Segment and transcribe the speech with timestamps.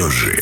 [0.00, 0.39] молодежи.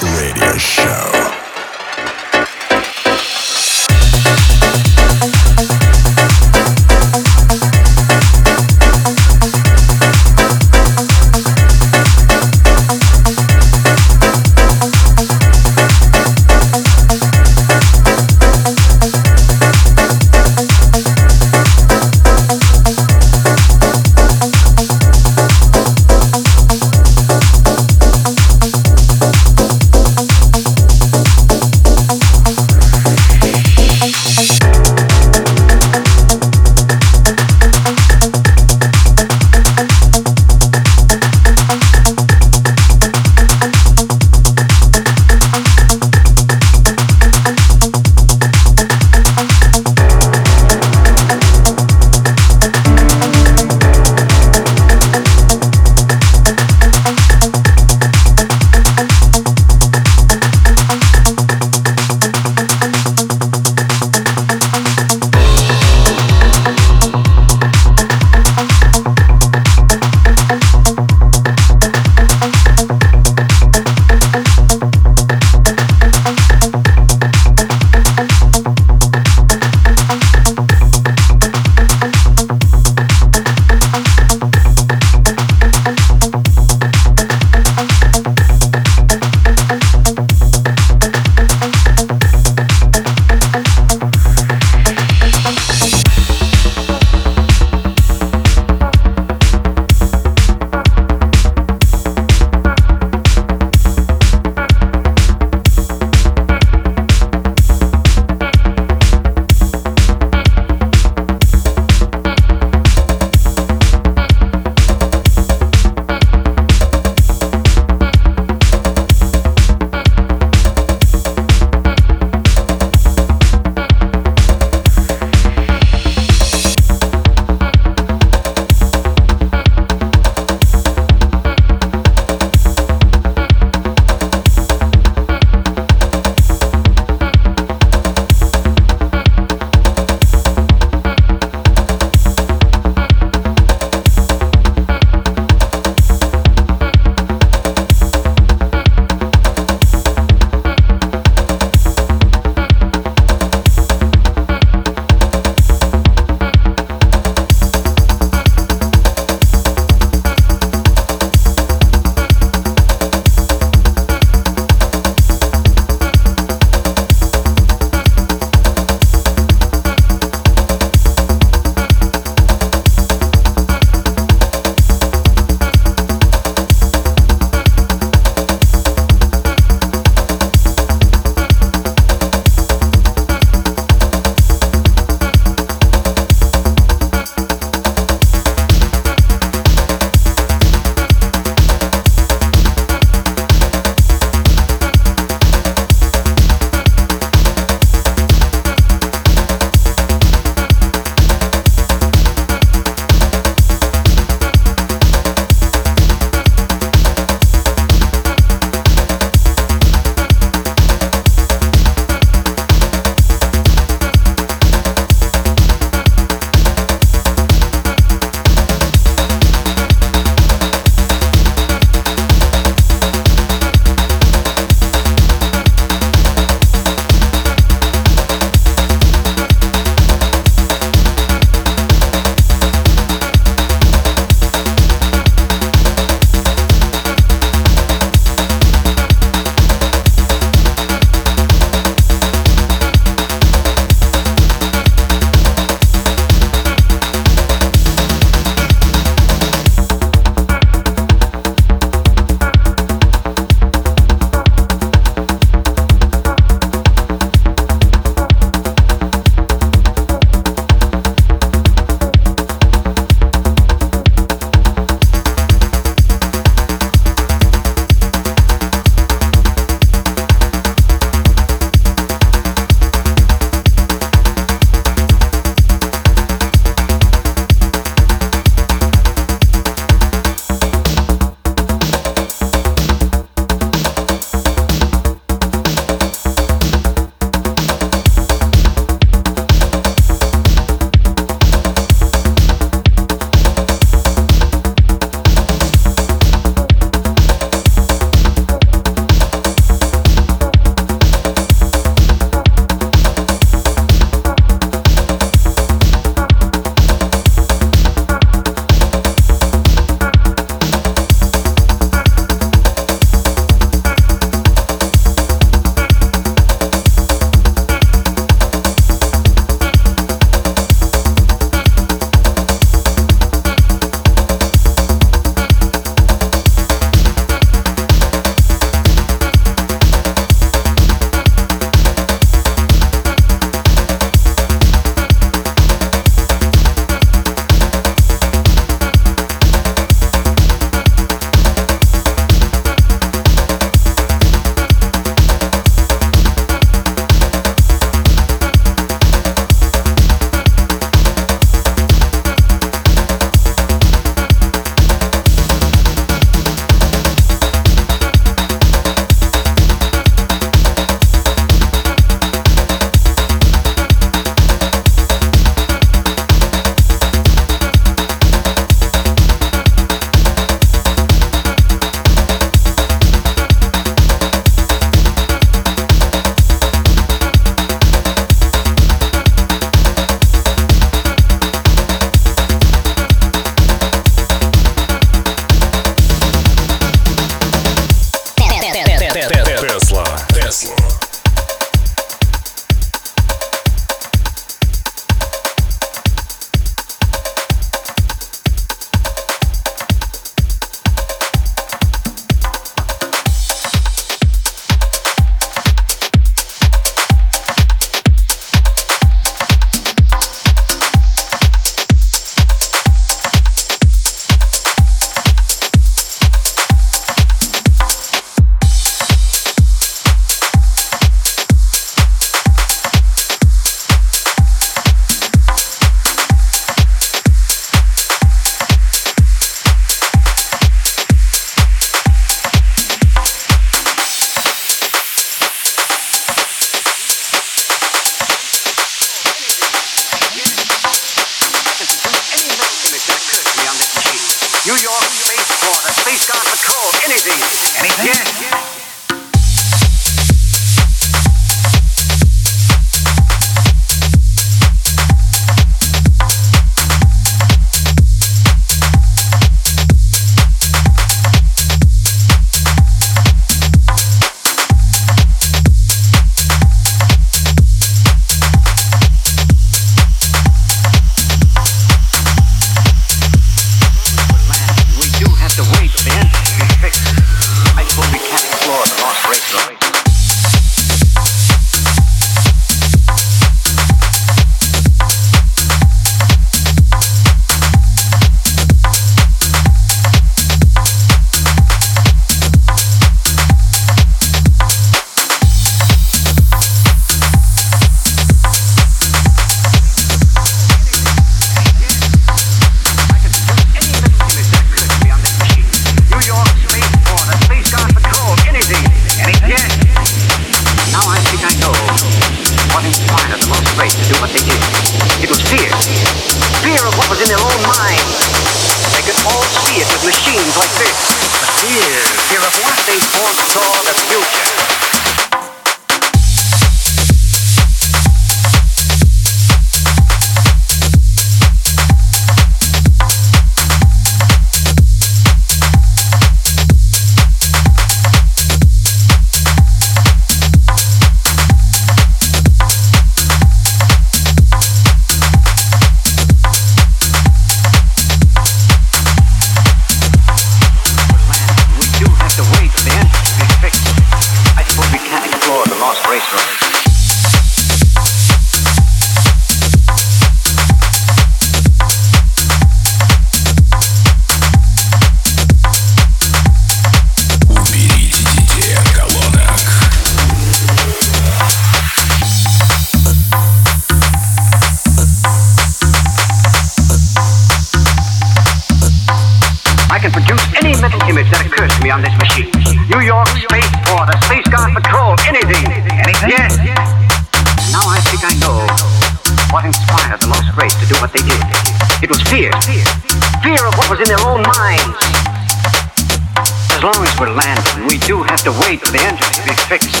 [598.72, 600.00] state of the engine to be fixed,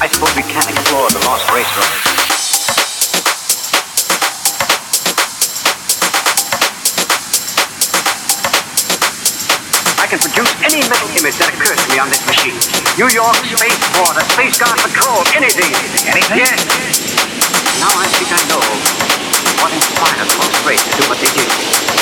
[0.00, 1.92] I suppose we can't explore the lost race road.
[10.00, 12.56] I can produce any mental image that occurs to me on this machine.
[12.96, 15.68] New York, Space Border, Space Guard Patrol, anything.
[16.08, 16.48] Anything?
[16.48, 16.64] Yes.
[17.76, 18.64] Now I think I know
[19.60, 21.50] what inspired the most race to do what they did.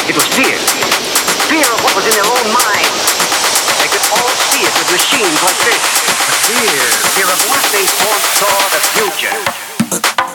[0.06, 0.54] It was fear.
[1.50, 3.25] Fear of what was in their own minds
[4.12, 5.84] all see it with machines like this.
[6.46, 10.25] Here, here, of what they saw the future.